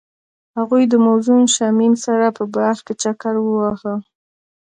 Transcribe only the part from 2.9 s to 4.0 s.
چکر وواهه.